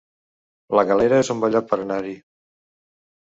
[0.77, 2.17] La Galera es un bon lloc per anar-hi